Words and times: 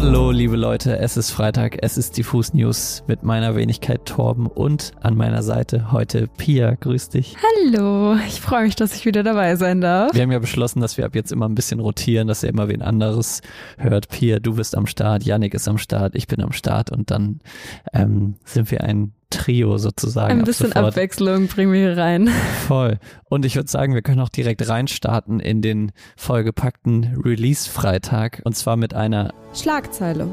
Hallo, 0.00 0.30
liebe 0.30 0.54
Leute, 0.54 0.96
es 1.00 1.16
ist 1.16 1.32
Freitag, 1.32 1.78
es 1.82 1.98
ist 1.98 2.16
Diffus 2.16 2.54
News 2.54 3.02
mit 3.08 3.24
meiner 3.24 3.56
Wenigkeit 3.56 4.06
Torben 4.06 4.46
und 4.46 4.92
an 5.00 5.16
meiner 5.16 5.42
Seite 5.42 5.90
heute 5.90 6.28
Pia. 6.28 6.76
Grüß 6.76 7.08
dich. 7.08 7.34
Hallo, 7.42 8.14
ich 8.28 8.40
freue 8.40 8.62
mich, 8.62 8.76
dass 8.76 8.94
ich 8.94 9.06
wieder 9.06 9.24
dabei 9.24 9.56
sein 9.56 9.80
darf. 9.80 10.14
Wir 10.14 10.22
haben 10.22 10.30
ja 10.30 10.38
beschlossen, 10.38 10.78
dass 10.78 10.98
wir 10.98 11.04
ab 11.04 11.16
jetzt 11.16 11.32
immer 11.32 11.48
ein 11.48 11.56
bisschen 11.56 11.80
rotieren, 11.80 12.28
dass 12.28 12.44
ihr 12.44 12.48
immer 12.48 12.68
wen 12.68 12.80
anderes 12.80 13.40
hört. 13.76 14.08
Pia, 14.08 14.38
du 14.38 14.54
bist 14.54 14.76
am 14.76 14.86
Start, 14.86 15.24
Yannick 15.24 15.52
ist 15.54 15.66
am 15.66 15.78
Start, 15.78 16.14
ich 16.14 16.28
bin 16.28 16.40
am 16.42 16.52
Start 16.52 16.92
und 16.92 17.10
dann 17.10 17.40
ähm, 17.92 18.36
sind 18.44 18.70
wir 18.70 18.84
ein 18.84 19.14
Trio 19.30 19.78
sozusagen. 19.78 20.40
Ein 20.40 20.44
bisschen 20.44 20.72
Abwechslung 20.72 21.48
bringen 21.48 21.72
wir 21.72 21.80
hier 21.80 21.96
rein. 21.96 22.28
Voll. 22.66 22.98
Und 23.24 23.44
ich 23.44 23.56
würde 23.56 23.68
sagen, 23.68 23.94
wir 23.94 24.02
können 24.02 24.20
auch 24.20 24.28
direkt 24.28 24.68
reinstarten 24.68 25.40
in 25.40 25.62
den 25.62 25.92
vollgepackten 26.16 27.20
Release-Freitag. 27.24 28.42
Und 28.44 28.56
zwar 28.56 28.76
mit 28.76 28.94
einer 28.94 29.34
Schlagzeile. 29.54 30.28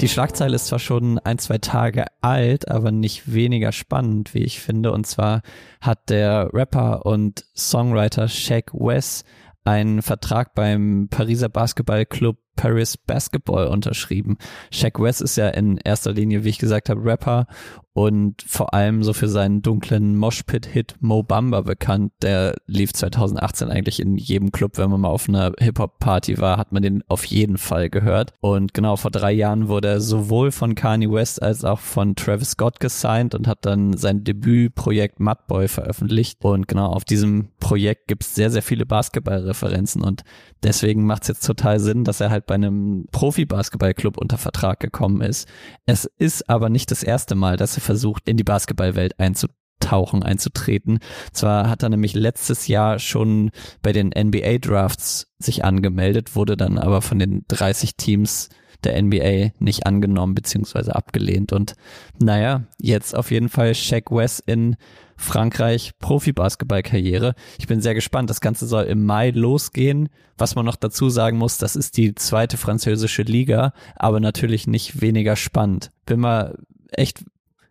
Die 0.00 0.08
Schlagzeile 0.08 0.56
ist 0.56 0.66
zwar 0.66 0.80
schon 0.80 1.18
ein, 1.20 1.38
zwei 1.38 1.58
Tage 1.58 2.06
alt, 2.20 2.68
aber 2.68 2.90
nicht 2.90 3.32
weniger 3.32 3.72
spannend, 3.72 4.34
wie 4.34 4.42
ich 4.42 4.60
finde. 4.60 4.92
Und 4.92 5.06
zwar 5.06 5.42
hat 5.80 6.10
der 6.10 6.50
Rapper 6.52 7.06
und 7.06 7.44
Songwriter 7.56 8.28
Shaq 8.28 8.72
West 8.74 9.24
einen 9.64 10.02
Vertrag 10.02 10.54
beim 10.54 11.08
Pariser 11.08 11.48
Basketballclub 11.48 12.36
Paris 12.56 12.96
Basketball 12.96 13.66
unterschrieben. 13.68 14.36
Shaq 14.70 15.00
West 15.00 15.22
ist 15.22 15.36
ja 15.36 15.48
in 15.48 15.78
erster 15.78 16.12
Linie, 16.12 16.44
wie 16.44 16.50
ich 16.50 16.58
gesagt 16.58 16.88
habe, 16.88 17.04
Rapper 17.04 17.46
und 17.94 18.42
vor 18.42 18.74
allem 18.74 19.04
so 19.04 19.12
für 19.12 19.28
seinen 19.28 19.62
dunklen 19.62 20.16
Moshpit-Hit 20.16 20.96
Mo 20.98 21.22
Bamba 21.22 21.60
bekannt. 21.60 22.12
Der 22.22 22.56
lief 22.66 22.92
2018 22.92 23.68
eigentlich 23.68 24.00
in 24.00 24.16
jedem 24.16 24.50
Club, 24.50 24.78
wenn 24.78 24.90
man 24.90 25.00
mal 25.00 25.10
auf 25.10 25.28
einer 25.28 25.52
Hip-Hop-Party 25.60 26.38
war, 26.38 26.56
hat 26.56 26.72
man 26.72 26.82
den 26.82 27.04
auf 27.06 27.24
jeden 27.24 27.56
Fall 27.56 27.90
gehört. 27.90 28.32
Und 28.40 28.74
genau 28.74 28.96
vor 28.96 29.12
drei 29.12 29.30
Jahren 29.30 29.68
wurde 29.68 29.88
er 29.88 30.00
sowohl 30.00 30.50
von 30.50 30.74
Kanye 30.74 31.10
West 31.10 31.40
als 31.40 31.64
auch 31.64 31.78
von 31.78 32.16
Travis 32.16 32.50
Scott 32.50 32.80
gesigned 32.80 33.32
und 33.36 33.46
hat 33.46 33.64
dann 33.64 33.96
sein 33.96 34.24
Debütprojekt 34.24 35.20
Mudboy 35.20 35.68
veröffentlicht. 35.68 36.44
Und 36.44 36.66
genau 36.66 36.88
auf 36.88 37.04
diesem 37.04 37.50
Projekt 37.60 38.08
gibt 38.08 38.24
es 38.24 38.34
sehr, 38.34 38.50
sehr 38.50 38.62
viele 38.62 38.86
Basketball-Referenzen 38.86 40.02
und 40.02 40.24
deswegen 40.64 41.06
macht 41.06 41.22
es 41.22 41.28
jetzt 41.28 41.46
total 41.46 41.78
Sinn, 41.78 42.02
dass 42.02 42.20
er 42.20 42.30
halt 42.30 42.43
bei 42.46 42.54
einem 42.54 43.06
Profi-Basketball-Club 43.12 44.16
unter 44.18 44.38
Vertrag 44.38 44.80
gekommen 44.80 45.20
ist. 45.20 45.48
Es 45.86 46.04
ist 46.18 46.48
aber 46.48 46.68
nicht 46.68 46.90
das 46.90 47.02
erste 47.02 47.34
Mal, 47.34 47.56
dass 47.56 47.76
er 47.76 47.82
versucht, 47.82 48.28
in 48.28 48.36
die 48.36 48.44
Basketballwelt 48.44 49.18
einzutauchen, 49.18 50.22
einzutreten. 50.22 50.98
Zwar 51.32 51.68
hat 51.68 51.82
er 51.82 51.88
nämlich 51.88 52.14
letztes 52.14 52.68
Jahr 52.68 52.98
schon 52.98 53.50
bei 53.82 53.92
den 53.92 54.08
NBA 54.16 54.58
Drafts 54.58 55.26
sich 55.38 55.64
angemeldet, 55.64 56.36
wurde 56.36 56.56
dann 56.56 56.78
aber 56.78 57.02
von 57.02 57.18
den 57.18 57.44
30 57.48 57.96
Teams 57.96 58.48
der 58.84 59.00
NBA 59.00 59.52
nicht 59.58 59.86
angenommen 59.86 60.34
bzw. 60.34 60.90
abgelehnt. 60.90 61.52
Und 61.52 61.74
naja, 62.20 62.64
jetzt 62.78 63.16
auf 63.16 63.30
jeden 63.30 63.48
Fall 63.48 63.74
Shaq 63.74 64.10
West 64.10 64.42
in 64.46 64.76
Frankreich 65.16 65.92
Profi-Basketball-Karriere. 65.98 67.34
Ich 67.58 67.66
bin 67.66 67.80
sehr 67.80 67.94
gespannt. 67.94 68.30
Das 68.30 68.40
Ganze 68.40 68.66
soll 68.66 68.84
im 68.84 69.04
Mai 69.04 69.30
losgehen. 69.30 70.08
Was 70.36 70.54
man 70.54 70.64
noch 70.64 70.76
dazu 70.76 71.08
sagen 71.08 71.38
muss, 71.38 71.58
das 71.58 71.76
ist 71.76 71.96
die 71.96 72.14
zweite 72.14 72.56
französische 72.56 73.22
Liga, 73.22 73.72
aber 73.94 74.20
natürlich 74.20 74.66
nicht 74.66 75.00
weniger 75.00 75.36
spannend. 75.36 75.90
Bin 76.06 76.20
mal 76.20 76.58
echt 76.90 77.24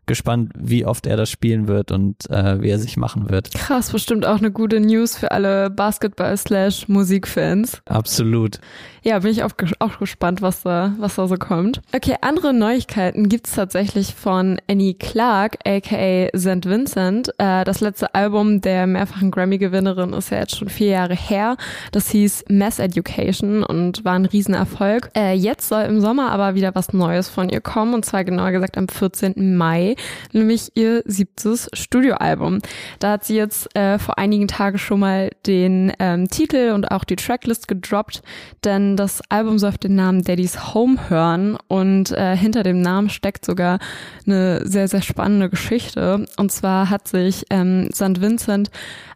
gespannt, 0.06 0.54
wie 0.58 0.86
oft 0.86 1.06
er 1.06 1.18
das 1.18 1.30
spielen 1.30 1.68
wird 1.68 1.92
und 1.92 2.30
äh, 2.30 2.62
wie 2.62 2.70
er 2.70 2.80
sich 2.80 2.96
machen 2.98 3.30
wird. 3.30 3.54
Krass, 3.54 3.92
bestimmt 3.92 4.26
auch 4.26 4.38
eine 4.38 4.52
gute 4.52 4.80
News 4.80 5.18
für 5.18 5.32
alle 5.32 5.70
Basketball-Slash-Musikfans. 5.70 7.82
Absolut. 7.86 8.60
Ja, 9.06 9.20
bin 9.20 9.32
ich 9.32 9.44
auch, 9.44 9.52
auch 9.80 10.00
gespannt, 10.00 10.42
was 10.42 10.64
da, 10.64 10.94
was 10.98 11.16
da 11.16 11.28
so 11.28 11.36
kommt. 11.36 11.82
Okay, 11.94 12.16
andere 12.22 12.54
Neuigkeiten 12.54 13.28
gibt's 13.28 13.54
tatsächlich 13.54 14.16
von 14.16 14.62
Annie 14.70 14.94
Clark, 14.94 15.58
aka 15.66 16.30
St. 16.38 16.66
Vincent. 16.66 17.28
Äh, 17.38 17.66
das 17.66 17.82
letzte 17.82 18.16
Album 18.16 18.62
der 18.62 18.88
mehrfachen 18.88 19.30
Grammy-Gewinnerin 19.30 20.14
ist 20.14 20.30
ja 20.30 20.40
jetzt 20.40 20.56
schon 20.56 20.70
vier 20.70 20.88
Jahre 20.88 21.16
her. 21.16 21.58
Das 21.92 22.10
hieß 22.12 22.46
Mass 22.50 22.80
Education 22.80 23.64
und 23.64 24.06
war 24.06 24.14
ein 24.14 24.26
Riesenerfolg. 24.26 25.12
Äh, 25.18 25.34
jetzt 25.34 25.68
soll 25.68 25.84
im 25.84 26.00
Sommer 26.00 26.32
aber 26.32 26.56
wieder 26.56 26.74
was 26.74 26.94
Neues 26.94 27.28
von 27.28 27.50
ihr 27.50 27.60
kommen 27.60 27.94
und 27.94 28.06
zwar 28.06 28.24
genauer 28.24 28.52
gesagt 28.52 28.78
am 28.78 28.88
14. 28.88 29.58
Mai, 29.58 29.93
nämlich 30.32 30.72
ihr 30.76 31.04
siebtes 31.06 31.70
Studioalbum. 31.74 32.60
Da 33.00 33.12
hat 33.12 33.26
sie 33.26 33.36
jetzt 33.36 33.76
äh, 33.76 34.00
vor 34.00 34.18
einigen 34.18 34.48
Tagen 34.48 34.78
schon 34.78 35.00
mal 35.00 35.30
den 35.46 35.94
ähm, 36.00 36.30
Titel 36.30 36.72
und 36.74 36.92
auch 36.92 37.04
die 37.04 37.16
Tracklist 37.16 37.68
gedroppt, 37.68 38.22
denn 38.64 38.98
das 38.98 39.22
Album 39.30 39.60
soll 39.60 39.70
auf 39.70 39.78
den 39.78 39.96
Namen 39.96 40.24
Daddy's 40.24 40.74
Home 40.74 41.10
hören 41.10 41.58
und 41.68 42.12
äh, 42.12 42.36
hinter 42.36 42.64
dem 42.64 42.82
Namen 42.82 43.10
steckt 43.10 43.46
sogar 43.46 43.80
eine 44.26 44.66
sehr, 44.66 44.88
sehr 44.88 45.02
spannende 45.02 45.50
Geschichte. 45.50 46.26
Und 46.38 46.52
zwar 46.52 46.90
hat 46.90 47.08
sich 47.08 47.46
ähm, 47.50 47.90
St. 47.94 48.22
Vincent 48.22 48.70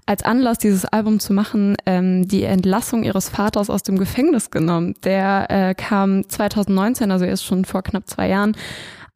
als 0.07 0.23
Anlass, 0.23 0.57
dieses 0.57 0.85
Album 0.85 1.19
zu 1.19 1.33
machen, 1.33 1.75
ähm, 1.85 2.27
die 2.27 2.43
Entlassung 2.43 3.03
ihres 3.03 3.29
Vaters 3.29 3.69
aus 3.69 3.83
dem 3.83 3.99
Gefängnis 3.99 4.49
genommen. 4.51 4.95
Der 5.03 5.47
äh, 5.49 5.75
kam 5.75 6.27
2019, 6.27 7.11
also 7.11 7.25
erst 7.25 7.45
schon 7.45 7.65
vor 7.65 7.83
knapp 7.83 8.07
zwei 8.07 8.29
Jahren, 8.29 8.55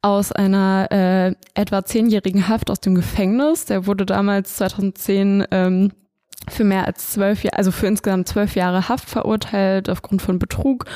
aus 0.02 0.32
einer 0.32 0.88
äh, 0.90 1.34
etwa 1.54 1.84
zehnjährigen 1.84 2.48
Haft 2.48 2.70
aus 2.70 2.80
dem 2.80 2.94
Gefängnis. 2.94 3.64
Der 3.64 3.86
wurde 3.86 4.04
damals 4.04 4.56
2010 4.56 5.46
ähm, 5.50 5.92
für 6.50 6.64
mehr 6.64 6.86
als 6.86 7.12
zwölf 7.12 7.44
Jahre, 7.44 7.56
also 7.56 7.70
für 7.70 7.86
insgesamt 7.86 8.28
zwölf 8.28 8.56
Jahre 8.56 8.88
Haft 8.88 9.08
verurteilt 9.08 9.88
aufgrund 9.88 10.20
von 10.20 10.38
Betrug. 10.38 10.86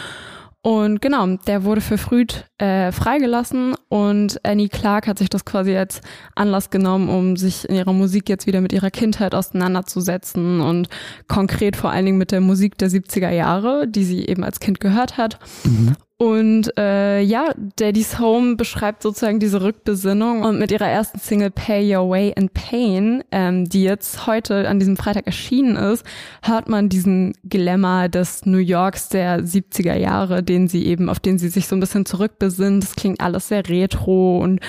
Und 0.66 1.00
genau, 1.00 1.36
der 1.46 1.62
wurde 1.62 1.80
verfrüht 1.80 2.50
äh, 2.58 2.90
freigelassen 2.90 3.76
und 3.88 4.44
Annie 4.44 4.68
Clark 4.68 5.06
hat 5.06 5.16
sich 5.16 5.30
das 5.30 5.44
quasi 5.44 5.76
als 5.76 6.00
Anlass 6.34 6.70
genommen, 6.70 7.08
um 7.08 7.36
sich 7.36 7.68
in 7.68 7.76
ihrer 7.76 7.92
Musik 7.92 8.28
jetzt 8.28 8.48
wieder 8.48 8.60
mit 8.60 8.72
ihrer 8.72 8.90
Kindheit 8.90 9.36
auseinanderzusetzen 9.36 10.60
und 10.60 10.88
konkret 11.28 11.76
vor 11.76 11.92
allen 11.92 12.06
Dingen 12.06 12.18
mit 12.18 12.32
der 12.32 12.40
Musik 12.40 12.76
der 12.78 12.90
70er 12.90 13.30
Jahre, 13.30 13.86
die 13.86 14.02
sie 14.02 14.26
eben 14.26 14.42
als 14.42 14.58
Kind 14.58 14.80
gehört 14.80 15.16
hat. 15.16 15.38
Mhm. 15.62 15.94
Und 16.18 16.72
äh, 16.78 17.20
ja, 17.20 17.52
Daddy's 17.78 18.18
Home 18.18 18.56
beschreibt 18.56 19.02
sozusagen 19.02 19.38
diese 19.38 19.60
Rückbesinnung 19.60 20.44
und 20.44 20.58
mit 20.58 20.70
ihrer 20.70 20.88
ersten 20.88 21.18
Single 21.18 21.50
Pay 21.50 21.94
Your 21.94 22.08
Way 22.08 22.32
in 22.34 22.48
Pain, 22.48 23.22
ähm, 23.32 23.68
die 23.68 23.82
jetzt 23.82 24.26
heute 24.26 24.66
an 24.66 24.78
diesem 24.78 24.96
Freitag 24.96 25.26
erschienen 25.26 25.76
ist, 25.76 26.06
hört 26.40 26.70
man 26.70 26.88
diesen 26.88 27.34
Glamour 27.44 28.08
des 28.08 28.46
New 28.46 28.56
Yorks 28.56 29.10
der 29.10 29.40
70er 29.40 29.94
Jahre, 29.94 30.42
den 30.42 30.68
sie 30.68 30.86
eben, 30.86 31.10
auf 31.10 31.20
den 31.20 31.36
sie 31.36 31.50
sich 31.50 31.68
so 31.68 31.76
ein 31.76 31.80
bisschen 31.80 32.06
zurückbesinnt. 32.06 32.82
Das 32.82 32.96
klingt 32.96 33.20
alles 33.20 33.48
sehr 33.48 33.68
retro 33.68 34.38
und 34.38 34.60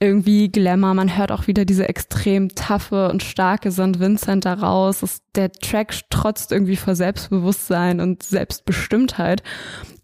irgendwie 0.00 0.48
Glamour. 0.48 0.94
Man 0.94 1.16
hört 1.16 1.30
auch 1.30 1.46
wieder 1.46 1.64
diese 1.64 1.88
extrem 1.88 2.48
taffe 2.56 3.10
und 3.10 3.22
starke 3.22 3.70
St. 3.70 4.00
Vincent 4.00 4.44
daraus. 4.44 5.00
Das, 5.00 5.20
der 5.36 5.52
Track 5.52 5.94
trotzt 6.10 6.50
irgendwie 6.50 6.74
vor 6.74 6.96
Selbstbewusstsein 6.96 8.00
und 8.00 8.24
Selbstbestimmtheit 8.24 9.44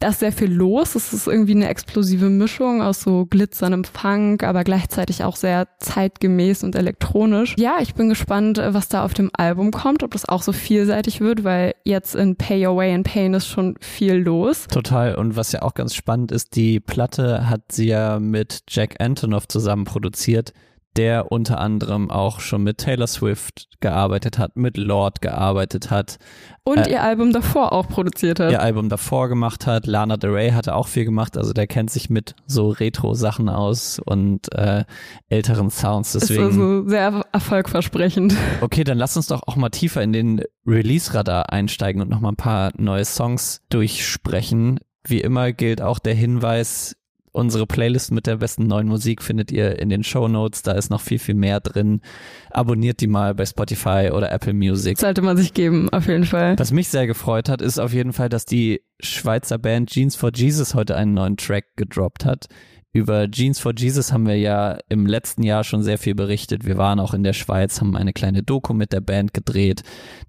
da 0.03 0.09
ist 0.09 0.19
sehr 0.19 0.33
viel 0.33 0.53
los. 0.53 0.92
Es 0.95 1.13
ist 1.13 1.27
irgendwie 1.27 1.53
eine 1.53 1.69
explosive 1.69 2.29
Mischung 2.29 2.83
aus 2.83 3.03
so 3.03 3.27
glitzerndem 3.27 3.85
Funk, 3.85 4.45
aber 4.45 4.65
gleichzeitig 4.65 5.25
auch 5.25 5.37
sehr 5.37 5.69
zeitgemäß 5.79 6.65
und 6.65 6.77
elektronisch. 6.77 7.55
Ja, 7.59 7.77
ich 7.81 7.95
bin 7.95 8.09
gespannt, 8.09 8.59
was 8.59 8.89
da 8.89 9.05
auf 9.05 9.15
dem 9.15 9.31
Album 9.33 9.71
kommt, 9.71 10.03
ob 10.03 10.13
das 10.13 10.29
auch 10.29 10.43
so 10.43 10.53
vielseitig 10.53 11.21
wird, 11.21 11.45
weil 11.45 11.75
jetzt 11.85 12.15
in 12.15 12.37
Pay 12.37 12.67
Your 12.67 12.77
Way 12.77 12.95
in 12.95 13.03
Pain 13.03 13.35
ist 13.35 13.47
schon 13.49 13.77
viel 13.81 14.15
los. 14.15 14.67
Total. 14.69 15.15
Und 15.15 15.37
was 15.37 15.53
ja 15.53 15.63
auch 15.63 15.75
ganz 15.75 15.95
spannend 15.95 16.33
ist, 16.33 16.57
die 16.57 16.81
Platte 16.81 17.49
hat 17.49 17.73
sie 17.73 17.89
ja 17.89 18.19
mit 18.21 18.61
Jack 18.69 18.97
Antonoff 19.01 19.49
zusammen 19.49 19.85
produziert 19.85 20.53
der 20.97 21.33
unter 21.33 21.59
anderem 21.59 22.11
auch 22.11 22.41
schon 22.41 22.63
mit 22.63 22.79
Taylor 22.79 23.07
Swift 23.07 23.69
gearbeitet 23.81 24.39
hat, 24.39 24.57
mit 24.57 24.77
Lord 24.77 25.23
gearbeitet 25.23 25.91
hat. 25.91 26.19
Und 26.65 26.87
äh, 26.87 26.93
ihr 26.93 27.03
Album 27.03 27.33
davor 27.33 27.73
auch 27.73 27.89
produziert 27.89 28.41
hat. 28.41 28.53
Ihr 28.53 28.63
Album 28.63 28.89
davor 28.89 29.29
gemacht 29.29 29.67
hat. 29.67 29.87
Lana 29.87 30.17
Del 30.17 30.31
Rey 30.31 30.51
hatte 30.51 30.75
auch 30.75 30.89
viel 30.89 31.05
gemacht, 31.05 31.37
also 31.37 31.53
der 31.53 31.67
kennt 31.67 31.91
sich 31.91 32.11
mit 32.11 32.35
so 32.47 32.69
Retro-Sachen 32.69 33.49
aus 33.49 33.99
und 33.99 34.53
äh, 34.53 34.85
älteren 35.29 35.71
Sounds. 35.71 36.13
Deswegen. 36.13 36.43
Ist 36.43 36.47
also 36.59 36.89
sehr 36.89 37.25
erfolgversprechend. 37.33 38.37
Okay, 38.61 38.85
dann 38.85 38.99
lass 38.99 39.17
uns 39.17 39.27
doch 39.27 39.43
auch 39.47 39.57
mal 39.57 39.71
tiefer 39.71 40.03
in 40.03 40.13
den 40.13 40.43
Release-Radar 40.67 41.53
einsteigen 41.53 42.03
und 42.03 42.11
nochmal 42.11 42.33
ein 42.33 42.37
paar 42.37 42.73
neue 42.77 43.05
Songs 43.05 43.63
durchsprechen. 43.71 44.79
Wie 45.05 45.21
immer 45.21 45.53
gilt 45.53 45.83
auch 45.83 45.99
der 45.99 46.15
Hinweis, 46.15 46.97
Unsere 47.35 47.67
Playlist 47.67 48.13
mit 48.13 48.27
der 48.27 48.37
besten 48.37 48.67
neuen 48.67 48.89
Musik 48.89 49.23
findet 49.23 49.51
ihr 49.51 49.79
in 49.79 49.89
den 49.89 50.05
Show 50.05 50.29
Notes. 50.29 50.61
Da 50.63 50.73
ist 50.73 50.91
noch 50.91 51.01
viel, 51.01 51.19
viel 51.19 51.35
mehr 51.35 51.61
drin. 51.61 52.03
Abonniert 52.51 53.01
die 53.01 53.07
mal 53.07 53.35
bei 53.35 53.47
Spotify 53.47 54.11
oder 54.13 54.31
Apple 54.31 54.53
Music. 54.53 54.99
Sollte 54.99 55.23
man 55.23 55.39
sich 55.39 55.55
geben, 55.55 55.89
auf 55.91 56.07
jeden 56.09 56.27
Fall. 56.27 56.59
Was 56.59 56.73
mich 56.73 56.89
sehr 56.89 57.07
gefreut 57.07 57.49
hat, 57.49 57.63
ist 57.63 57.79
auf 57.79 57.95
jeden 57.95 58.13
Fall, 58.13 58.29
dass 58.29 58.45
die 58.45 58.83
Schweizer 59.01 59.57
Band 59.57 59.89
Jeans 59.89 60.15
for 60.15 60.31
Jesus 60.35 60.75
heute 60.75 60.95
einen 60.95 61.15
neuen 61.15 61.39
Track 61.39 61.75
gedroppt 61.77 62.27
hat. 62.27 62.49
Über 62.93 63.31
Jeans 63.31 63.59
for 63.59 63.73
Jesus 63.75 64.13
haben 64.13 64.27
wir 64.27 64.39
ja 64.39 64.79
im 64.91 65.07
letzten 65.07 65.43
Jahr 65.43 65.65
schon 65.65 65.83
sehr 65.83 65.97
viel 65.97 66.15
berichtet. 66.15 66.67
Wir 66.67 66.77
waren 66.77 67.01
auch 67.01 67.15
in 67.15 67.23
der 67.23 67.33
Schweiz, 67.33 67.81
haben 67.81 67.97
eine 67.97 68.13
kleine 68.13 68.43
Doku 68.43 68.75
mit 68.75 68.93
der 68.93 69.01
Band 69.01 69.33
gedreht. 69.33 69.83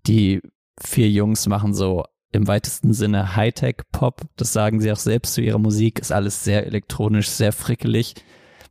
Die 0.07 0.39
vier 0.81 1.09
Jungs 1.09 1.47
machen 1.47 1.73
so 1.73 2.05
im 2.33 2.47
weitesten 2.47 2.94
Sinne 2.94 3.35
Hightech-Pop. 3.35 4.21
Das 4.35 4.53
sagen 4.53 4.81
sie 4.81 4.91
auch 4.91 4.97
selbst 4.97 5.35
zu 5.35 5.41
ihrer 5.41 5.59
Musik. 5.59 6.00
Ist 6.00 6.12
alles 6.12 6.44
sehr 6.44 6.65
elektronisch, 6.65 7.30
sehr 7.30 7.53
frickelig. 7.53 8.15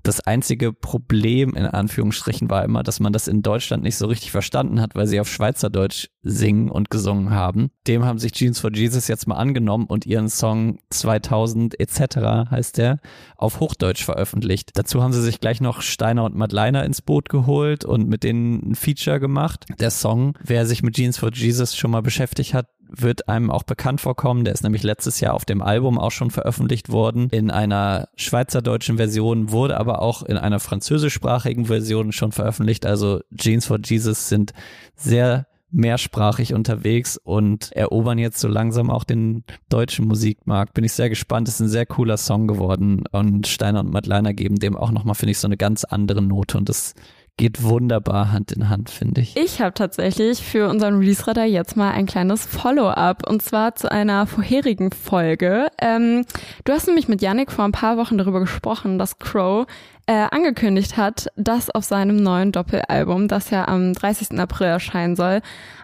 Das 0.03 0.21
einzige 0.21 0.73
Problem 0.73 1.55
in 1.55 1.65
Anführungsstrichen 1.65 2.51
war 2.51 2.65
immer, 2.65 2.83
dass 2.83 2.99
man 2.99 3.13
das 3.13 3.29
in 3.29 3.43
Deutschland 3.43 3.85
nicht 3.85 3.97
so 3.97 4.07
richtig 4.07 4.33
verstanden 4.33 4.81
hat, 4.81 4.97
weil 4.97 5.07
sie 5.07 5.21
auf 5.21 5.29
Schweizerdeutsch 5.29 6.09
singen 6.23 6.71
und 6.71 6.91
gesungen 6.91 7.31
haben. 7.31 7.71
Dem 7.87 8.05
haben 8.05 8.19
sich 8.19 8.33
Jeans 8.33 8.59
for 8.59 8.73
Jesus 8.73 9.07
jetzt 9.07 9.29
mal 9.29 9.37
angenommen 9.37 9.87
und 9.87 10.05
ihren 10.05 10.29
Song 10.29 10.81
2000 10.91 11.79
etc. 11.79 12.51
heißt 12.51 12.79
der 12.79 12.99
auf 13.37 13.61
Hochdeutsch 13.61 14.05
veröffentlicht. 14.05 14.73
Dazu 14.75 15.03
haben 15.03 15.13
sie 15.13 15.23
sich 15.23 15.39
gleich 15.39 15.61
noch 15.61 15.83
Steiner 15.83 16.25
und 16.25 16.35
Madleiner 16.35 16.85
ins 16.85 17.01
Boot 17.01 17.29
geholt 17.29 17.85
und 17.85 18.09
mit 18.09 18.25
denen 18.25 18.73
ein 18.73 18.75
Feature 18.75 19.21
gemacht. 19.21 19.67
Der 19.79 19.93
Song, 19.93 20.37
wer 20.43 20.67
sich 20.67 20.83
mit 20.83 20.97
Jeans 20.97 21.19
for 21.19 21.33
Jesus 21.33 21.77
schon 21.77 21.93
mal 21.93 22.03
beschäftigt 22.03 22.55
hat, 22.55 22.67
wird 22.95 23.29
einem 23.29 23.51
auch 23.51 23.63
bekannt 23.63 24.01
vorkommen. 24.01 24.45
Der 24.45 24.55
ist 24.55 24.63
nämlich 24.63 24.83
letztes 24.83 25.21
Jahr 25.21 25.35
auf 25.35 25.45
dem 25.45 25.63
Album 25.63 25.99
auch 25.99 26.11
schon 26.11 26.31
veröffentlicht 26.31 26.91
worden. 26.91 27.29
In 27.31 27.51
einer 27.51 28.09
schweizerdeutschen 28.17 28.97
Version 28.97 29.51
wurde 29.51 29.79
aber 29.79 30.03
auch 30.03 30.23
in 30.23 30.37
einer 30.37 30.61
französischsprachigen 30.61 31.67
Version 31.67 32.13
schon 32.13 32.33
veröffentlicht. 32.33 32.87
Also 32.87 33.21
Jeans 33.37 33.67
for 33.67 33.79
Jesus 33.83 34.29
sind 34.29 34.53
sehr 34.97 35.47
mehrsprachig 35.73 36.53
unterwegs 36.53 37.17
und 37.17 37.73
erobern 37.73 38.19
jetzt 38.19 38.39
so 38.39 38.47
langsam 38.47 38.91
auch 38.91 39.05
den 39.05 39.43
deutschen 39.71 40.07
Musikmarkt. 40.07 40.75
Bin 40.75 40.85
ich 40.85 40.93
sehr 40.93 41.09
gespannt. 41.09 41.49
ist 41.49 41.61
ein 41.61 41.69
sehr 41.69 41.87
cooler 41.87 42.19
Song 42.19 42.47
geworden 42.47 43.05
und 43.11 43.47
Steiner 43.47 43.81
und 43.81 43.91
Madleiner 43.91 44.35
geben 44.35 44.57
dem 44.57 44.77
auch 44.77 44.91
nochmal, 44.91 45.15
finde 45.15 45.33
ich, 45.33 45.39
so 45.39 45.49
eine 45.49 45.57
ganz 45.57 45.85
andere 45.85 46.21
Note 46.21 46.59
und 46.59 46.69
das 46.69 46.95
geht 47.37 47.63
wunderbar 47.63 48.31
Hand 48.31 48.53
in 48.53 48.69
Hand, 48.69 48.91
finde 48.91 49.21
ich. 49.23 49.37
Ich 49.37 49.61
habe 49.61 49.75
tatsächlich 49.75 50.43
für 50.43 50.69
unseren 50.69 50.99
Release-Radar 50.99 51.47
jetzt 51.47 51.77
mal 51.77 51.91
ein 51.91 52.07
kleines 52.07 52.45
Follow-up 52.47 53.29
und 53.29 53.43
zwar 53.43 53.75
zu 53.75 53.91
einer 53.91 54.27
vorherigen 54.27 54.93
Folge. 54.93 55.69
Ähm, 55.81 56.25
du 56.65 56.73
hast 56.73 56.87
nämlich 56.87 57.09
mit 57.09 57.23
Yannick 57.23 57.51
vor 57.51 57.65
ein 57.65 57.73
paar 57.73 57.97
Wochen 57.97 58.19
darüber 58.19 58.41
gesprochen, 58.41 58.99
dass 58.99 59.19
Crow 59.19 59.67
äh, 60.07 60.27
angekündigt 60.31 60.97
hat, 60.97 61.29
dass 61.37 61.71
auf 61.71 61.85
seinem 61.85 62.17
neuen 62.17 62.53
Doppelalbum, 62.53 63.29
das 63.29 63.51
ja 63.51 63.69
am 63.69 63.93
30. 63.93 64.39
April 64.39 64.67
erscheinen 64.67 65.17
soll, 65.17 65.41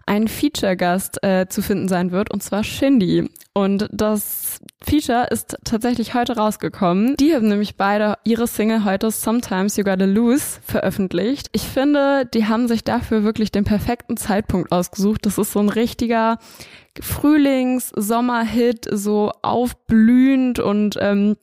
ein 0.07 0.27
Feature-Gast 0.27 1.23
äh, 1.23 1.47
zu 1.49 1.63
finden 1.63 1.89
sein 1.89 2.11
wird, 2.11 2.33
und 2.33 2.43
zwar 2.43 2.65
Shindy. 2.65 3.29
Und 3.53 3.89
das 3.93 4.61
Feature 4.83 5.27
ist 5.31 5.57
tatsächlich 5.65 6.15
heute 6.15 6.37
rausgekommen. 6.37 7.17
Die 7.17 7.35
haben 7.35 7.49
nämlich 7.49 7.77
beide 7.77 8.17
ihre 8.25 8.47
Single 8.47 8.85
heute 8.85 9.11
Sometimes 9.11 9.77
You 9.77 9.85
Gotta 9.85 10.05
Lose 10.05 10.61
veröffentlicht. 10.65 11.49
Ich 11.53 11.63
finde, 11.63 12.25
die 12.27 12.47
haben 12.47 12.69
sich 12.69 12.85
dafür 12.85 13.25
wirklich 13.25 13.51
den 13.53 13.65
perfekten 13.65 14.17
Zeitpunkt 14.17 14.73
ausgesucht. 14.73 15.27
Das 15.27 15.39
ist 15.39 15.53
so 15.53 15.59
ein 15.59 15.69
richtiger 15.69 16.39
Frühlings-Sommer-Hit, 17.01 18.89
so 18.93 19.33
aufblühend 19.43 20.59
und 20.61 20.97
ähm, 21.01 21.37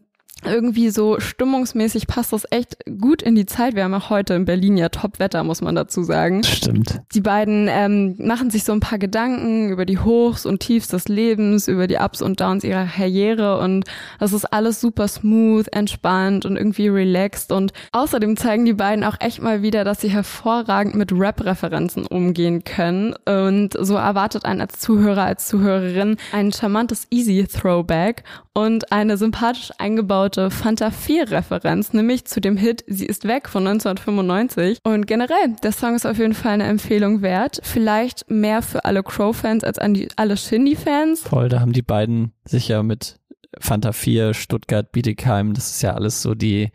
irgendwie 0.43 0.89
so 0.89 1.19
stimmungsmäßig 1.19 2.07
passt 2.07 2.33
das 2.33 2.45
echt 2.51 2.77
gut 2.99 3.21
in 3.21 3.35
die 3.35 3.45
Zeit. 3.45 3.75
Wir 3.75 3.83
haben 3.83 3.93
auch 3.93 4.09
heute 4.09 4.33
in 4.33 4.45
Berlin 4.45 4.77
ja 4.77 4.89
Top-Wetter, 4.89 5.43
muss 5.43 5.61
man 5.61 5.75
dazu 5.75 6.03
sagen. 6.03 6.43
Stimmt. 6.43 7.01
Die 7.13 7.21
beiden 7.21 7.67
ähm, 7.69 8.15
machen 8.19 8.49
sich 8.49 8.63
so 8.63 8.73
ein 8.73 8.79
paar 8.79 8.99
Gedanken 8.99 9.69
über 9.69 9.85
die 9.85 9.97
Hochs 9.97 10.45
und 10.45 10.59
Tiefs 10.59 10.89
des 10.89 11.07
Lebens, 11.07 11.67
über 11.67 11.87
die 11.87 11.95
Ups 11.95 12.21
und 12.21 12.41
Downs 12.41 12.63
ihrer 12.63 12.85
Karriere 12.85 13.59
und 13.59 13.85
das 14.19 14.33
ist 14.33 14.45
alles 14.45 14.81
super 14.81 15.07
smooth, 15.07 15.67
entspannt 15.73 16.45
und 16.45 16.57
irgendwie 16.57 16.89
relaxed 16.89 17.51
und 17.51 17.73
außerdem 17.91 18.37
zeigen 18.37 18.65
die 18.65 18.73
beiden 18.73 19.03
auch 19.03 19.15
echt 19.19 19.41
mal 19.41 19.61
wieder, 19.61 19.83
dass 19.83 20.01
sie 20.01 20.09
hervorragend 20.09 20.95
mit 20.95 21.11
Rap-Referenzen 21.11 22.05
umgehen 22.05 22.63
können 22.63 23.15
und 23.25 23.69
so 23.79 23.95
erwartet 23.95 24.45
einen 24.45 24.61
als 24.61 24.79
Zuhörer, 24.79 25.23
als 25.23 25.47
Zuhörerin 25.47 26.17
ein 26.31 26.51
charmantes 26.51 27.07
Easy-Throwback 27.09 28.23
und 28.53 28.91
eine 28.91 29.17
sympathisch 29.17 29.71
eingebaute 29.77 30.24
Fanta 30.49 30.91
4 30.91 31.31
Referenz, 31.31 31.93
nämlich 31.93 32.25
zu 32.25 32.41
dem 32.41 32.57
Hit 32.57 32.83
Sie 32.87 33.05
ist 33.05 33.27
weg 33.27 33.49
von 33.49 33.67
1995. 33.67 34.79
Und 34.83 35.07
generell, 35.07 35.55
der 35.63 35.71
Song 35.71 35.95
ist 35.95 36.05
auf 36.05 36.17
jeden 36.17 36.33
Fall 36.33 36.53
eine 36.53 36.65
Empfehlung 36.65 37.21
wert. 37.21 37.59
Vielleicht 37.63 38.29
mehr 38.29 38.61
für 38.61 38.85
alle 38.85 39.03
Crow-Fans 39.03 39.63
als 39.63 39.79
an 39.79 39.93
die, 39.93 40.09
alle 40.15 40.37
Shindy-Fans. 40.37 41.21
Voll, 41.21 41.49
da 41.49 41.59
haben 41.59 41.73
die 41.73 41.81
beiden 41.81 42.33
sich 42.45 42.67
ja 42.67 42.83
mit 42.83 43.19
Fanta 43.59 43.93
4, 43.93 44.33
Stuttgart, 44.33 44.91
Bietigheim, 44.91 45.53
das 45.53 45.71
ist 45.71 45.81
ja 45.81 45.93
alles 45.93 46.21
so 46.21 46.35
die, 46.35 46.71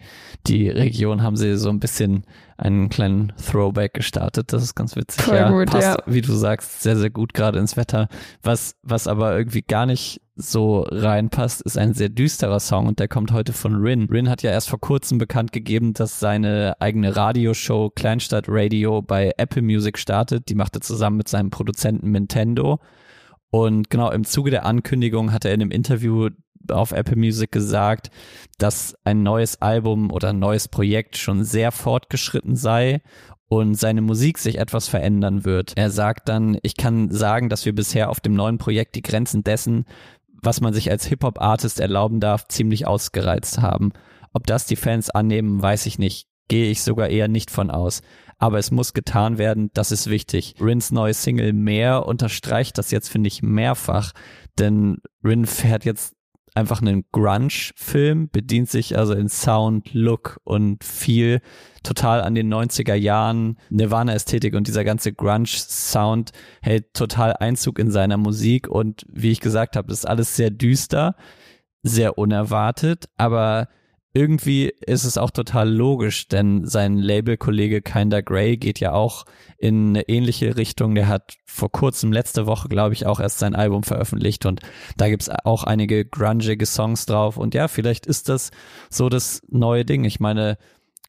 die 0.47 0.69
Region, 0.69 1.23
haben 1.23 1.37
sie 1.37 1.57
so 1.57 1.69
ein 1.69 1.81
bisschen 1.81 2.25
einen 2.57 2.89
kleinen 2.89 3.33
Throwback 3.37 3.95
gestartet. 3.95 4.53
Das 4.53 4.63
ist 4.63 4.75
ganz 4.75 4.97
witzig. 4.97 5.23
Voll 5.23 5.37
ja, 5.37 5.51
gut, 5.51 5.71
passt, 5.71 5.99
ja. 5.99 6.03
wie 6.07 6.21
du 6.21 6.33
sagst, 6.33 6.83
sehr, 6.83 6.97
sehr 6.97 7.11
gut 7.11 7.35
gerade 7.35 7.59
ins 7.59 7.77
Wetter. 7.77 8.09
Was, 8.43 8.77
was 8.83 9.07
aber 9.07 9.37
irgendwie 9.37 9.63
gar 9.63 9.87
nicht 9.87 10.21
so 10.41 10.81
reinpasst, 10.89 11.63
ist 11.63 11.79
ein 11.79 11.95
sehr 11.95 12.09
düsterer 12.09 12.61
Song 12.61 12.87
und 12.87 12.99
der 12.99 13.09
kommt 13.09 13.33
heute 13.33 13.53
von 13.53 13.77
Rin. 13.77 14.09
Rin 14.11 14.29
hat 14.29 14.43
ja 14.43 14.51
erst 14.51 14.69
vor 14.69 14.81
kurzem 14.81 15.19
bekannt 15.19 15.53
gegeben, 15.53 15.95
dass 15.95 16.21
seine 16.21 16.77
eigene 16.81 17.15
Radioshow 17.15 17.91
Kleinstadt 17.91 18.47
Radio 18.49 19.03
bei 19.03 19.33
Apple 19.37 19.63
Music 19.63 19.99
startet. 19.99 20.49
Die 20.49 20.55
macht 20.55 20.75
er 20.77 20.81
zusammen 20.81 21.17
mit 21.17 21.29
seinem 21.29 21.51
Produzenten 21.51 22.11
Nintendo. 22.11 22.81
Und 23.51 23.91
genau 23.91 24.11
im 24.11 24.25
Zuge 24.25 24.51
der 24.51 24.65
Ankündigung 24.65 25.33
hat 25.33 25.45
er 25.45 25.53
in 25.53 25.61
einem 25.61 25.71
Interview 25.71 26.29
auf 26.69 26.93
Apple 26.93 27.17
Music 27.17 27.51
gesagt, 27.53 28.11
dass 28.59 28.95
ein 29.05 29.23
neues 29.23 29.61
Album 29.61 30.13
oder 30.13 30.31
ein 30.31 30.39
neues 30.39 30.69
Projekt 30.69 31.17
schon 31.17 31.45
sehr 31.45 31.73
fortgeschritten 31.73 32.57
sei 32.57 33.01
und 33.51 33.75
seine 33.75 34.01
Musik 34.01 34.39
sich 34.39 34.59
etwas 34.59 34.87
verändern 34.87 35.45
wird. 35.45 35.73
Er 35.77 35.91
sagt 35.91 36.29
dann, 36.29 36.59
ich 36.63 36.77
kann 36.77 37.11
sagen, 37.11 37.49
dass 37.49 37.67
wir 37.67 37.75
bisher 37.75 38.09
auf 38.09 38.21
dem 38.21 38.35
neuen 38.35 38.59
Projekt 38.59 38.95
die 38.95 39.03
Grenzen 39.03 39.43
dessen, 39.43 39.87
was 40.43 40.61
man 40.61 40.73
sich 40.73 40.91
als 40.91 41.07
Hip-Hop-Artist 41.07 41.81
erlauben 41.81 42.21
darf, 42.21 42.47
ziemlich 42.49 42.87
ausgereizt 42.87 43.61
haben. 43.61 43.93
Ob 44.33 44.47
das 44.47 44.67
die 44.67 44.77
Fans 44.77 45.11
annehmen, 45.11 45.61
weiß 45.61 45.87
ich 45.87 45.99
nicht. 45.99 46.29
Gehe 46.49 46.71
ich 46.71 46.83
sogar 46.83 47.09
eher 47.09 47.29
nicht 47.29 47.51
von 47.51 47.71
aus. 47.71 48.03
Aber 48.39 48.59
es 48.59 48.71
muss 48.71 48.95
getan 48.95 49.39
werden, 49.39 49.71
das 49.75 49.93
ist 49.93 50.09
wichtig. 50.09 50.55
Rins 50.61 50.91
neue 50.91 51.15
Single 51.15 51.53
Mehr 51.53 52.07
unterstreicht 52.07 52.79
das 52.79 52.91
jetzt, 52.91 53.09
finde 53.09 53.29
ich, 53.29 53.43
mehrfach. 53.43 54.13
Denn 54.59 54.99
Rin 55.23 55.47
fährt 55.47 55.85
jetzt 55.85 56.15
einfach 56.55 56.81
einen 56.81 57.05
Grunge-Film, 57.13 58.29
bedient 58.31 58.69
sich 58.69 58.97
also 58.97 59.15
in 59.15 59.29
Sound, 59.29 59.93
Look 59.95 60.41
und 60.45 60.85
viel 60.85 61.41
total 61.83 62.21
an 62.23 62.35
den 62.35 62.53
90er 62.53 62.95
Jahren 62.95 63.59
Nirvana-Ästhetik 63.71 64.55
und 64.55 64.67
dieser 64.67 64.85
ganze 64.85 65.13
Grunge-Sound 65.13 66.33
hält 66.63 66.95
total 66.95 67.35
Einzug 67.35 67.79
in 67.79 67.91
seiner 67.91 68.17
Musik 68.17 68.69
und 68.69 69.07
wie 69.09 69.31
ich 69.31 69.41
gesagt 69.41 69.77
habe, 69.77 69.93
ist 69.93 70.07
alles 70.07 70.37
sehr 70.37 70.51
düster, 70.51 71.15
sehr 71.83 72.19
unerwartet, 72.19 73.09
aber 73.17 73.69
irgendwie 74.13 74.73
ist 74.87 75.05
es 75.05 75.19
auch 75.19 75.31
total 75.31 75.71
logisch, 75.71 76.27
denn 76.27 76.67
sein 76.67 76.99
Labelkollege 76.99 77.81
Kinder 77.81 78.23
Grey 78.23 78.57
geht 78.57 78.81
ja 78.81 78.93
auch 78.93 79.25
in 79.57 79.91
eine 79.91 80.09
ähnliche 80.09 80.57
Richtung. 80.57 80.95
Der 80.95 81.07
hat 81.07 81.37
vor 81.47 81.71
kurzem, 81.71 82.13
letzte 82.13 82.47
Woche, 82.47 82.69
glaube 82.69 82.95
ich, 82.95 83.07
auch 83.07 83.21
erst 83.21 83.39
sein 83.39 83.55
Album 83.55 83.85
veröffentlicht 83.85 84.47
und 84.47 84.61
da 84.97 85.09
gibt's 85.09 85.29
auch 85.29 85.65
einige 85.65 86.05
grungige 86.05 86.67
Songs 86.67 87.07
drauf. 87.07 87.37
Und 87.37 87.55
ja, 87.55 87.69
vielleicht 87.69 88.07
ist 88.07 88.29
das 88.29 88.51
so 88.89 89.09
das 89.09 89.43
neue 89.49 89.85
Ding. 89.85 90.05
Ich 90.05 90.19
meine, 90.19 90.59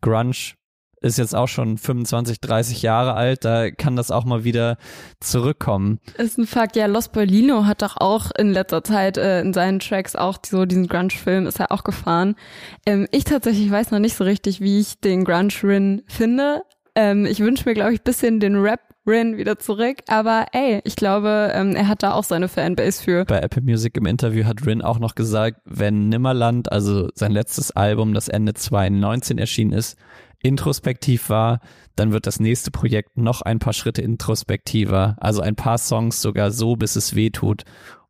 Grunge 0.01 0.53
ist 1.01 1.17
jetzt 1.17 1.35
auch 1.35 1.47
schon 1.47 1.77
25, 1.77 2.39
30 2.39 2.81
Jahre 2.81 3.15
alt, 3.15 3.43
da 3.43 3.71
kann 3.71 3.95
das 3.95 4.11
auch 4.11 4.23
mal 4.23 4.43
wieder 4.43 4.77
zurückkommen. 5.19 5.99
Ist 6.17 6.37
ein 6.37 6.45
Fakt, 6.45 6.75
ja, 6.75 6.85
Los 6.85 7.09
Berlino 7.09 7.65
hat 7.65 7.81
doch 7.81 7.97
auch 7.97 8.31
in 8.37 8.51
letzter 8.51 8.83
Zeit 8.83 9.17
äh, 9.17 9.41
in 9.41 9.53
seinen 9.53 9.79
Tracks 9.79 10.15
auch 10.15 10.37
so 10.45 10.65
diesen 10.65 10.87
Grunge-Film 10.87 11.47
ist 11.47 11.59
er 11.59 11.71
auch 11.71 11.83
gefahren. 11.83 12.35
Ähm, 12.85 13.07
ich 13.11 13.23
tatsächlich 13.23 13.69
weiß 13.69 13.91
noch 13.91 13.99
nicht 13.99 14.15
so 14.15 14.23
richtig, 14.23 14.61
wie 14.61 14.79
ich 14.79 14.99
den 14.99 15.25
Grunge-Rin 15.25 16.03
finde. 16.07 16.61
Ähm, 16.93 17.25
ich 17.25 17.39
wünsche 17.39 17.67
mir, 17.67 17.73
glaube 17.73 17.93
ich, 17.93 18.01
bisschen 18.01 18.39
den 18.39 18.55
Rap 18.57 18.81
Rin 19.07 19.37
wieder 19.37 19.57
zurück. 19.57 19.97
Aber 20.07 20.45
ey, 20.51 20.81
ich 20.83 20.95
glaube, 20.95 21.51
ähm, 21.53 21.75
er 21.75 21.87
hat 21.87 22.03
da 22.03 22.13
auch 22.13 22.23
seine 22.23 22.47
Fanbase 22.47 23.01
für. 23.01 23.25
Bei 23.25 23.39
Apple 23.39 23.63
Music 23.63 23.97
im 23.97 24.05
Interview 24.05 24.45
hat 24.45 24.65
Rin 24.65 24.81
auch 24.81 24.99
noch 24.99 25.15
gesagt, 25.15 25.61
wenn 25.65 26.09
Nimmerland, 26.09 26.71
also 26.71 27.09
sein 27.15 27.31
letztes 27.31 27.71
Album, 27.71 28.13
das 28.13 28.27
Ende 28.27 28.53
2019 28.53 29.39
erschienen 29.39 29.73
ist, 29.73 29.97
introspektiv 30.43 31.29
war, 31.29 31.59
dann 31.95 32.11
wird 32.11 32.27
das 32.27 32.39
nächste 32.39 32.71
Projekt 32.71 33.17
noch 33.17 33.41
ein 33.41 33.59
paar 33.59 33.73
Schritte 33.73 34.01
introspektiver. 34.01 35.15
Also 35.19 35.41
ein 35.41 35.55
paar 35.55 35.77
Songs 35.77 36.21
sogar 36.21 36.51
so, 36.51 36.75
bis 36.75 36.95
es 36.95 37.15
weh 37.15 37.29
tut. 37.29 37.63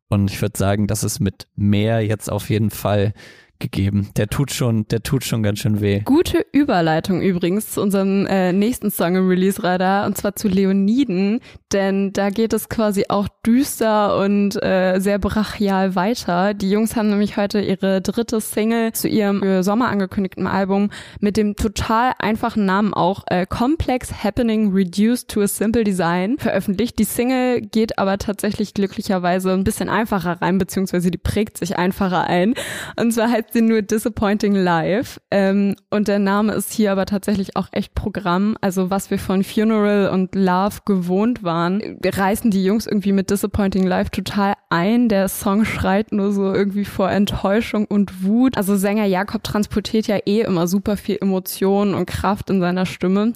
Und 0.08 0.30
ich 0.30 0.40
würde 0.42 0.58
sagen, 0.58 0.86
dass 0.86 1.02
es 1.02 1.20
mit 1.20 1.46
mehr 1.56 2.04
jetzt 2.04 2.30
auf 2.30 2.50
jeden 2.50 2.70
Fall 2.70 3.14
gegeben. 3.62 4.10
Der 4.16 4.26
tut 4.26 4.52
schon, 4.52 4.86
der 4.88 5.02
tut 5.02 5.24
schon 5.24 5.42
ganz 5.42 5.60
schön 5.60 5.80
weh. 5.80 6.00
Gute 6.04 6.44
Überleitung 6.52 7.22
übrigens 7.22 7.70
zu 7.70 7.80
unserem 7.80 8.26
äh, 8.26 8.52
nächsten 8.52 8.90
Song 8.90 9.16
im 9.16 9.28
Release-Radar 9.28 10.06
und 10.06 10.18
zwar 10.18 10.36
zu 10.36 10.48
Leoniden, 10.48 11.40
denn 11.72 12.12
da 12.12 12.28
geht 12.28 12.52
es 12.52 12.68
quasi 12.68 13.06
auch 13.08 13.28
düster 13.46 14.18
und 14.18 14.62
äh, 14.62 14.98
sehr 14.98 15.18
brachial 15.18 15.94
weiter. 15.94 16.52
Die 16.52 16.70
Jungs 16.70 16.96
haben 16.96 17.08
nämlich 17.08 17.36
heute 17.36 17.60
ihre 17.60 18.02
dritte 18.02 18.40
Single 18.40 18.92
zu 18.92 19.08
ihrem 19.08 19.40
für 19.40 19.62
Sommer 19.62 19.88
angekündigten 19.88 20.46
Album 20.46 20.90
mit 21.20 21.36
dem 21.36 21.56
total 21.56 22.12
einfachen 22.18 22.66
Namen 22.66 22.92
auch 22.92 23.24
äh, 23.28 23.46
Complex 23.46 24.24
Happening 24.24 24.72
Reduced 24.72 25.28
to 25.28 25.40
a 25.40 25.46
Simple 25.46 25.84
Design 25.84 26.36
veröffentlicht. 26.38 26.98
Die 26.98 27.04
Single 27.04 27.60
geht 27.60 27.98
aber 27.98 28.18
tatsächlich 28.18 28.74
glücklicherweise 28.74 29.52
ein 29.52 29.64
bisschen 29.64 29.88
einfacher 29.88 30.42
rein, 30.42 30.58
beziehungsweise 30.58 31.10
die 31.10 31.18
prägt 31.18 31.58
sich 31.58 31.78
einfacher 31.78 32.24
ein. 32.24 32.54
Und 32.98 33.12
zwar 33.12 33.30
heißt 33.30 33.51
sie 33.52 33.62
nur 33.62 33.82
Disappointing 33.82 34.54
Life. 34.54 35.20
Ähm, 35.30 35.74
und 35.90 36.08
der 36.08 36.18
Name 36.18 36.52
ist 36.52 36.72
hier 36.72 36.92
aber 36.92 37.06
tatsächlich 37.06 37.56
auch 37.56 37.68
echt 37.72 37.94
Programm. 37.94 38.56
Also 38.60 38.90
was 38.90 39.10
wir 39.10 39.18
von 39.18 39.44
Funeral 39.44 40.08
und 40.10 40.34
Love 40.34 40.80
gewohnt 40.84 41.42
waren, 41.42 41.98
reißen 42.04 42.50
die 42.50 42.64
Jungs 42.64 42.86
irgendwie 42.86 43.12
mit 43.12 43.30
Disappointing 43.30 43.86
Life 43.86 44.10
total 44.10 44.54
ein. 44.70 45.08
Der 45.08 45.28
Song 45.28 45.64
schreit 45.64 46.12
nur 46.12 46.32
so 46.32 46.52
irgendwie 46.52 46.84
vor 46.84 47.10
Enttäuschung 47.10 47.84
und 47.86 48.24
Wut. 48.24 48.56
Also 48.56 48.76
Sänger 48.76 49.06
Jakob 49.06 49.42
transportiert 49.44 50.06
ja 50.06 50.18
eh 50.26 50.40
immer 50.40 50.66
super 50.66 50.96
viel 50.96 51.18
Emotion 51.20 51.94
und 51.94 52.06
Kraft 52.06 52.50
in 52.50 52.60
seiner 52.60 52.86
Stimme. 52.86 53.32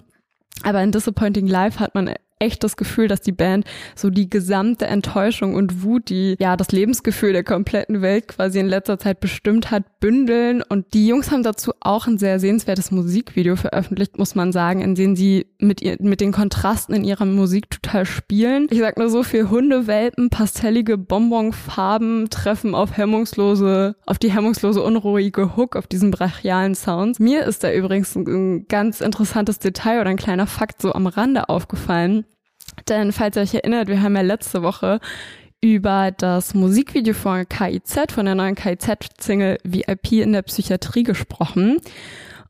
Aber 0.63 0.83
in 0.83 0.93
Disappointing 0.93 1.47
Life 1.47 1.81
hat 1.81 1.95
man 1.95 2.11
echt 2.39 2.63
das 2.65 2.77
Gefühl, 2.77 3.09
dass 3.09 3.21
die 3.21 3.33
Band 3.33 3.65
so 3.95 4.11
die 4.11 4.29
gesamte 4.29 4.87
Enttäuschung 4.87 5.55
und 5.55 5.83
Wut, 5.83 6.11
die 6.11 6.37
ja 6.39 6.57
das 6.57 6.71
Lebensgefühl 6.71 7.33
der 7.33 7.45
kompletten 7.45 8.03
Welt 8.03 8.29
quasi 8.29 8.59
in 8.59 8.67
letzter 8.67 8.99
Zeit 8.99 9.21
bestimmt 9.21 9.71
hat, 9.71 10.01
bündeln. 10.01 10.63
Und 10.63 10.93
die 10.93 11.07
Jungs 11.07 11.31
haben 11.31 11.43
dazu 11.43 11.73
auch 11.81 12.07
ein 12.07 12.19
sehr 12.19 12.39
sehenswertes 12.39 12.91
Musikvideo 12.91 13.57
veröffentlicht, 13.57 14.19
muss 14.19 14.35
man 14.35 14.53
sagen, 14.53 14.83
in 14.83 14.95
dem 14.95 15.17
sie 15.17 15.47
mit, 15.59 15.81
ihr, 15.81 15.97
mit 16.01 16.21
den 16.21 16.33
Kontrasten 16.33 16.95
in 16.95 17.05
ihrer 17.05 17.25
Musik 17.25 17.71
total 17.71 18.05
spielen. 18.05 18.67
Ich 18.71 18.81
sag 18.81 18.99
nur 18.99 19.09
so 19.09 19.23
viel 19.23 19.49
Hundewelpen, 19.49 20.29
pastellige 20.29 20.99
Bonbonfarben 20.99 22.29
treffen 22.29 22.75
auf 22.75 22.97
hemmungslose, 22.97 23.97
auf 24.05 24.19
die 24.19 24.33
hemmungslose 24.33 24.83
unruhige 24.83 25.57
Hook, 25.57 25.75
auf 25.75 25.87
diesen 25.87 26.11
brachialen 26.11 26.75
Sounds. 26.75 27.19
Mir 27.19 27.45
ist 27.45 27.65
da 27.65 27.73
übrigens 27.73 28.15
ein 28.15 28.69
ganz 28.69 29.01
interessantes 29.01 29.59
Detail 29.59 30.01
oder 30.01 30.11
ein 30.11 30.17
kleiner 30.17 30.47
Fakt 30.47 30.83
so 30.83 30.93
am 30.93 31.07
Rande 31.07 31.49
aufgefallen. 31.49 32.26
Denn 32.89 33.13
falls 33.13 33.37
ihr 33.37 33.43
euch 33.43 33.55
erinnert, 33.55 33.89
wir 33.89 34.03
haben 34.03 34.17
ja 34.17 34.23
letzte 34.23 34.63
Woche 34.63 35.01
über 35.61 36.13
das 36.17 36.55
Musikvideo 36.55 37.15
von 37.15 37.49
KIZ, 37.49 38.13
von 38.13 38.27
der 38.27 38.35
neuen 38.35 38.55
KIZ-Single 38.55 39.59
VIP 39.65 40.13
in 40.13 40.33
der 40.33 40.43
Psychiatrie 40.43 41.03
gesprochen. 41.03 41.81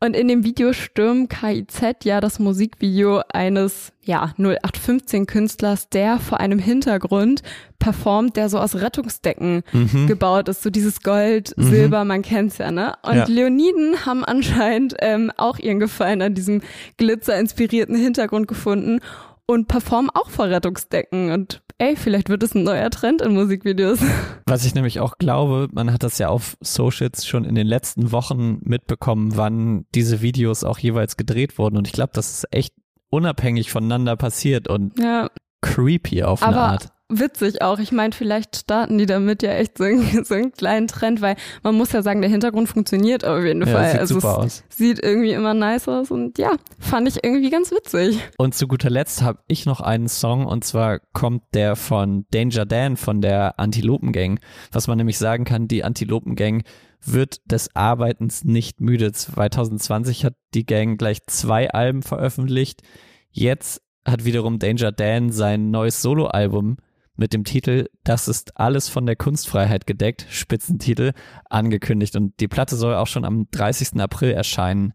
Und 0.01 0.15
in 0.15 0.29
dem 0.29 0.45
Video 0.45 0.73
stürmt 0.73 1.31
KIZ 1.31 2.05
ja 2.05 2.21
das 2.21 2.39
Musikvideo 2.39 3.23
eines, 3.33 3.93
ja, 4.03 4.35
0815-Künstlers, 4.39 5.89
der 5.89 6.19
vor 6.19 6.39
einem 6.39 6.59
Hintergrund 6.59 7.43
performt, 7.79 8.37
der 8.37 8.49
so 8.49 8.59
aus 8.59 8.75
Rettungsdecken 8.75 9.63
mhm. 9.73 10.07
gebaut 10.07 10.49
ist. 10.49 10.63
So 10.63 10.71
dieses 10.71 11.03
Gold, 11.03 11.57
mhm. 11.57 11.71
Silber, 11.71 12.05
man 12.05 12.23
kennt's 12.23 12.59
ja, 12.59 12.71
ne? 12.71 12.95
Und 13.03 13.17
ja. 13.17 13.25
Leoniden 13.27 14.05
haben 14.05 14.25
anscheinend 14.25 14.97
ähm, 15.01 15.33
auch 15.37 15.59
ihren 15.59 15.81
Gefallen 15.81 16.21
an 16.21 16.35
diesem 16.35 16.61
glitzerinspirierten 16.99 17.97
Hintergrund 17.97 18.49
gefunden 18.49 19.01
und 19.47 19.69
performen 19.69 20.11
auch 20.11 20.29
vor 20.29 20.47
Rettungsdecken. 20.47 21.31
Und 21.31 21.63
ey, 21.79 21.97
vielleicht 21.97 22.29
wird 22.29 22.43
es 22.43 22.55
ein 22.55 22.65
neuer 22.65 22.91
Trend 22.91 23.23
in 23.23 23.35
Musikvideos. 23.35 24.01
Was 24.47 24.65
ich 24.65 24.75
nämlich 24.75 25.01
auch 25.01 25.19
glaube, 25.19 25.69
man 25.73 25.93
hat 25.93 26.03
das 26.03 26.19
ja 26.19 26.29
auf 26.29 26.57
Socials 26.61 27.27
schon 27.27 27.45
in 27.45 27.55
den 27.55 27.67
letzten 27.67 28.13
Wochen 28.13 28.59
mitbekommen, 28.63 29.37
wann 29.37 29.87
diese 29.95 30.21
Videos 30.21 30.65
auch 30.65 30.79
jeweils 30.79 31.17
gedreht 31.17 31.59
wurden. 31.59 31.77
Und 31.77 31.87
ich 31.87 31.93
glaube, 31.93 32.11
das 32.15 32.31
ist 32.33 32.47
echt 32.53 32.75
unabhängig 33.09 33.71
voneinander 33.71 34.17
passiert 34.17 34.69
und 34.69 34.99
ja. 34.99 35.31
creepy 35.63 36.23
auf 36.25 36.43
eine 36.43 36.57
Aber 36.57 36.67
Art 36.73 36.96
witzig 37.09 37.63
auch. 37.63 37.79
Ich 37.79 37.93
meine, 37.93 38.13
vielleicht 38.13 38.57
starten 38.57 38.99
die 38.99 39.07
damit 39.07 39.43
ja 39.43 39.53
echt 39.53 39.79
so 39.79 39.85
einen, 39.85 40.25
so 40.25 40.35
einen 40.35 40.53
kleinen 40.53 40.89
Trend, 40.89 41.21
weil 41.21 41.37
man 41.63 41.75
muss 41.75 41.93
ja 41.93 42.03
sagen, 42.03 42.21
der 42.21 42.31
Hintergrund 42.31 42.69
funktioniert 42.69 43.25
auf 43.25 43.43
jeden 43.43 43.67
ja, 43.67 43.73
Fall. 43.73 43.91
Sieht 43.91 44.01
also 44.01 44.15
super 44.15 44.39
aus. 44.39 44.65
sieht 44.69 45.03
irgendwie 45.03 45.33
immer 45.33 45.55
nice 45.55 45.89
aus 45.89 46.11
und 46.11 46.39
ja, 46.39 46.53
fand 46.79 47.09
ich 47.09 47.23
irgendwie 47.23 47.51
ganz 47.51 47.71
witzig. 47.71 48.19
Und 48.39 48.55
zu 48.55 48.67
guter 48.67 48.91
Letzt 48.91 49.23
habe 49.23 49.41
ich 49.47 49.67
noch 49.67 49.81
einen 49.81 50.09
Song 50.09 50.47
und 50.47 50.65
zwar 50.65 51.01
kommt 51.13 51.43
der 51.55 51.77
von 51.77 52.27
Danger 52.31 52.67
Dan 52.67 52.97
von 52.97 53.21
der 53.21 53.59
Antilopen 53.59 54.13
Gang. 54.13 54.41
Was 54.73 54.89
man 54.89 54.99
nämlich 54.99 55.19
sagen 55.19 55.45
kann, 55.45 55.69
die 55.69 55.85
Antilopen 55.85 56.35
Gang 56.35 56.65
wird 57.05 57.41
des 57.45 57.75
Arbeitens 57.77 58.45
nicht 58.45 58.81
müde. 58.81 59.13
2020 59.13 60.25
hat 60.25 60.35
die 60.55 60.67
Gang 60.67 60.99
gleich 60.99 61.25
zwei 61.27 61.71
Alben 61.71 62.03
veröffentlicht. 62.03 62.83
Jetzt 63.31 63.83
hat 64.05 64.25
wiederum 64.25 64.59
Danger 64.59 64.93
Dan 64.93 65.31
sein 65.31 65.71
neues 65.71 66.03
Soloalbum 66.03 66.79
mit 67.17 67.33
dem 67.33 67.45
Titel 67.45 67.89
Das 68.05 68.29
ist 68.29 68.59
alles 68.59 68.89
von 68.89 69.07
der 69.07 69.17
Kunstfreiheit 69.17 69.87
gedeckt, 69.87 70.27
Spitzentitel, 70.29 71.13
angekündigt. 71.49 72.17
Und 72.17 72.39
die 72.41 72.49
Platte 72.49 72.77
soll 72.77 72.95
auch 72.95 73.07
schon 73.07 73.25
am 73.25 73.49
30. 73.51 74.01
April 74.01 74.33
erscheinen. 74.33 74.93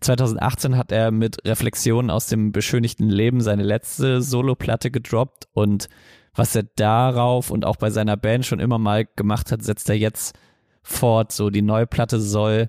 2018 0.00 0.76
hat 0.76 0.92
er 0.92 1.10
mit 1.10 1.38
Reflexionen 1.46 2.10
aus 2.10 2.26
dem 2.26 2.52
beschönigten 2.52 3.08
Leben 3.08 3.40
seine 3.40 3.62
letzte 3.62 4.22
Soloplatte 4.22 4.90
gedroppt 4.90 5.48
und 5.52 5.88
was 6.34 6.54
er 6.54 6.64
darauf 6.64 7.50
und 7.50 7.64
auch 7.64 7.76
bei 7.76 7.90
seiner 7.90 8.16
Band 8.16 8.44
schon 8.44 8.60
immer 8.60 8.78
mal 8.78 9.06
gemacht 9.16 9.50
hat, 9.50 9.62
setzt 9.62 9.88
er 9.88 9.96
jetzt 9.96 10.36
fort. 10.82 11.32
So, 11.32 11.50
die 11.50 11.62
neue 11.62 11.86
Platte 11.86 12.20
soll 12.20 12.68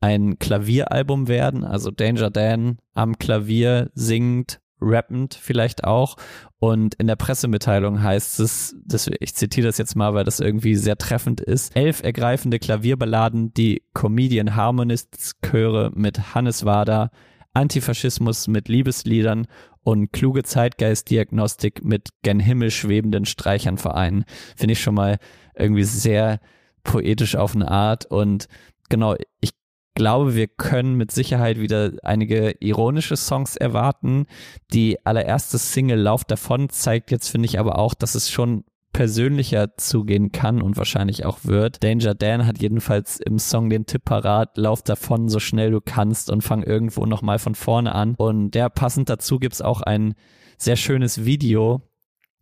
ein 0.00 0.38
Klavieralbum 0.38 1.26
werden, 1.26 1.64
also 1.64 1.90
Danger 1.90 2.30
Dan 2.30 2.78
am 2.94 3.18
Klavier 3.18 3.90
singt, 3.94 4.60
rappend 4.80 5.34
vielleicht 5.34 5.84
auch. 5.84 6.16
Und 6.58 6.94
in 6.96 7.06
der 7.06 7.16
Pressemitteilung 7.16 8.02
heißt 8.02 8.40
es, 8.40 8.76
das, 8.84 9.10
ich 9.20 9.34
zitiere 9.34 9.66
das 9.66 9.78
jetzt 9.78 9.96
mal, 9.96 10.14
weil 10.14 10.24
das 10.24 10.40
irgendwie 10.40 10.74
sehr 10.74 10.96
treffend 10.96 11.40
ist, 11.40 11.76
elf 11.76 12.02
ergreifende 12.02 12.58
Klavierballaden, 12.58 13.52
die 13.54 13.82
Comedian 13.94 14.56
Harmonists 14.56 15.34
Chöre 15.42 15.90
mit 15.94 16.34
Hannes 16.34 16.64
Wader, 16.64 17.10
Antifaschismus 17.52 18.48
mit 18.48 18.68
Liebesliedern 18.68 19.46
und 19.82 20.12
kluge 20.12 20.42
Zeitgeistdiagnostik 20.42 21.84
mit 21.84 22.08
gen 22.22 22.40
Himmel 22.40 22.70
schwebenden 22.70 23.24
Streichern 23.24 23.78
vereinen. 23.78 24.24
Finde 24.56 24.72
ich 24.72 24.80
schon 24.80 24.94
mal 24.94 25.18
irgendwie 25.54 25.84
sehr 25.84 26.40
poetisch 26.82 27.36
auf 27.36 27.54
eine 27.54 27.70
Art 27.70 28.06
und 28.06 28.48
genau, 28.88 29.16
ich 29.40 29.52
glaube, 29.96 30.36
wir 30.36 30.46
können 30.46 30.94
mit 30.94 31.10
Sicherheit 31.10 31.58
wieder 31.58 31.92
einige 32.04 32.54
ironische 32.60 33.16
Songs 33.16 33.56
erwarten. 33.56 34.26
Die 34.72 35.04
allererste 35.04 35.58
Single 35.58 35.98
Lauf 35.98 36.24
davon 36.24 36.68
zeigt 36.68 37.10
jetzt, 37.10 37.28
finde 37.28 37.46
ich, 37.46 37.58
aber 37.58 37.78
auch, 37.78 37.94
dass 37.94 38.14
es 38.14 38.30
schon 38.30 38.62
persönlicher 38.92 39.76
zugehen 39.76 40.32
kann 40.32 40.62
und 40.62 40.76
wahrscheinlich 40.76 41.26
auch 41.26 41.40
wird. 41.42 41.82
Danger 41.82 42.14
Dan 42.14 42.46
hat 42.46 42.62
jedenfalls 42.62 43.18
im 43.18 43.38
Song 43.38 43.68
den 43.68 43.84
Tipp 43.84 44.04
parat, 44.04 44.56
lauf 44.56 44.82
davon 44.82 45.28
so 45.28 45.40
schnell 45.40 45.70
du 45.70 45.80
kannst 45.84 46.30
und 46.30 46.42
fang 46.42 46.62
irgendwo 46.62 47.04
nochmal 47.04 47.38
von 47.38 47.54
vorne 47.54 47.94
an. 47.94 48.14
Und 48.16 48.52
der 48.52 48.70
passend 48.70 49.10
dazu 49.10 49.38
gibt's 49.38 49.60
auch 49.60 49.80
ein 49.82 50.14
sehr 50.56 50.76
schönes 50.76 51.24
Video, 51.24 51.82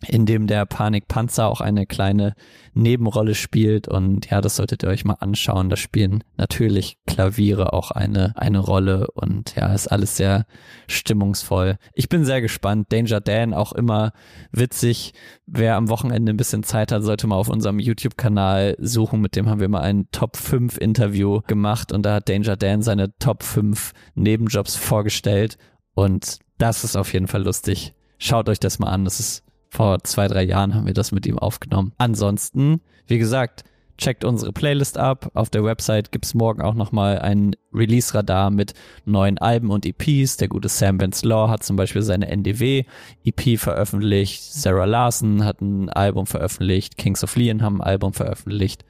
in 0.06 0.26
dem 0.26 0.46
der 0.46 0.66
Panikpanzer 0.66 1.46
auch 1.46 1.60
eine 1.60 1.86
kleine 1.86 2.34
Nebenrolle 2.74 3.34
spielt 3.34 3.88
und 3.88 4.30
ja, 4.30 4.40
das 4.40 4.56
solltet 4.56 4.82
ihr 4.82 4.88
euch 4.88 5.04
mal 5.04 5.16
anschauen. 5.20 5.70
Da 5.70 5.76
spielen 5.76 6.24
natürlich 6.36 6.98
Klaviere 7.06 7.72
auch 7.72 7.90
eine, 7.90 8.32
eine 8.36 8.58
Rolle 8.58 9.08
und 9.12 9.54
ja, 9.54 9.72
ist 9.72 9.88
alles 9.88 10.16
sehr 10.16 10.46
stimmungsvoll. 10.88 11.78
Ich 11.94 12.08
bin 12.08 12.24
sehr 12.24 12.40
gespannt. 12.40 12.92
Danger 12.92 13.20
Dan 13.20 13.54
auch 13.54 13.72
immer 13.72 14.12
witzig. 14.52 15.14
Wer 15.46 15.76
am 15.76 15.88
Wochenende 15.88 16.32
ein 16.32 16.36
bisschen 16.36 16.64
Zeit 16.64 16.92
hat, 16.92 17.02
sollte 17.02 17.26
mal 17.26 17.36
auf 17.36 17.48
unserem 17.48 17.78
YouTube-Kanal 17.78 18.76
suchen. 18.78 19.20
Mit 19.20 19.36
dem 19.36 19.48
haben 19.48 19.60
wir 19.60 19.68
mal 19.68 19.82
ein 19.82 20.08
Top 20.10 20.36
5 20.36 20.78
Interview 20.78 21.40
gemacht 21.46 21.92
und 21.92 22.04
da 22.04 22.14
hat 22.14 22.28
Danger 22.28 22.56
Dan 22.56 22.82
seine 22.82 23.16
Top 23.18 23.42
5 23.42 23.92
Nebenjobs 24.14 24.76
vorgestellt 24.76 25.56
und 25.94 26.38
das 26.58 26.84
ist 26.84 26.96
auf 26.96 27.12
jeden 27.12 27.28
Fall 27.28 27.42
lustig. 27.42 27.94
Schaut 28.18 28.48
euch 28.48 28.60
das 28.60 28.78
mal 28.78 28.88
an. 28.88 29.04
Das 29.04 29.20
ist 29.20 29.43
vor 29.74 30.04
zwei, 30.04 30.28
drei 30.28 30.44
Jahren 30.44 30.74
haben 30.74 30.86
wir 30.86 30.94
das 30.94 31.10
mit 31.10 31.26
ihm 31.26 31.38
aufgenommen. 31.38 31.92
Ansonsten, 31.98 32.80
wie 33.08 33.18
gesagt, 33.18 33.64
checkt 33.98 34.24
unsere 34.24 34.52
Playlist 34.52 34.98
ab. 34.98 35.30
Auf 35.34 35.50
der 35.50 35.64
Website 35.64 36.12
gibt's 36.12 36.34
morgen 36.34 36.62
auch 36.62 36.74
nochmal 36.74 37.18
ein 37.18 37.56
Release-Radar 37.72 38.50
mit 38.50 38.74
neuen 39.04 39.38
Alben 39.38 39.70
und 39.70 39.84
EPs. 39.84 40.36
Der 40.36 40.48
gute 40.48 40.68
Sam 40.68 41.00
Vance 41.00 41.26
Law 41.26 41.48
hat 41.48 41.64
zum 41.64 41.76
Beispiel 41.76 42.02
seine 42.02 42.28
NDW-EP 42.28 43.58
veröffentlicht. 43.58 44.42
Sarah 44.42 44.84
Larson 44.84 45.44
hat 45.44 45.60
ein 45.60 45.88
Album 45.90 46.26
veröffentlicht. 46.26 46.96
Kings 46.96 47.24
of 47.24 47.34
Leon 47.34 47.62
haben 47.62 47.80
ein 47.80 47.88
Album 47.88 48.12
veröffentlicht. 48.12 48.84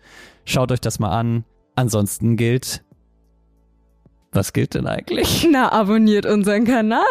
Schaut 0.44 0.70
euch 0.70 0.80
das 0.80 0.98
mal 0.98 1.10
an. 1.10 1.44
Ansonsten 1.76 2.36
gilt. 2.36 2.84
Was 4.32 4.52
gilt 4.52 4.74
denn 4.74 4.86
eigentlich? 4.86 5.46
Na, 5.50 5.72
abonniert 5.72 6.26
unseren 6.26 6.64
Kanal. 6.64 7.02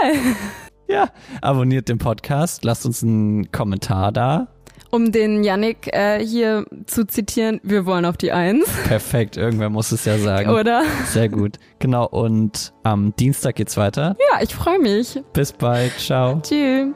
Ja, 0.88 1.10
abonniert 1.42 1.90
den 1.90 1.98
Podcast, 1.98 2.64
lasst 2.64 2.86
uns 2.86 3.04
einen 3.04 3.52
Kommentar 3.52 4.12
da. 4.12 4.48
Um 4.92 5.12
den 5.12 5.44
Yannick 5.44 5.88
äh, 5.92 6.24
hier 6.24 6.66
zu 6.86 7.08
zitieren, 7.08 7.60
wir 7.64 7.88
wollen 7.88 8.06
auf 8.06 8.16
die 8.16 8.32
Eins. 8.32 8.66
Perfekt, 8.88 9.38
irgendwer 9.38 9.70
muss 9.72 9.92
es 9.92 10.06
ja 10.06 10.20
sagen. 10.20 10.52
Oder? 10.52 10.84
Sehr 11.06 11.30
gut. 11.30 11.58
Genau, 11.80 12.06
und 12.08 12.74
am 12.84 13.16
Dienstag 13.16 13.56
geht's 13.56 13.76
weiter. 13.76 14.16
Ja, 14.32 14.42
ich 14.44 14.54
freue 14.54 14.78
mich. 14.78 15.20
Bis 15.34 15.52
bald. 15.52 15.94
Ciao. 15.98 16.40
Tschüss. 16.44 16.90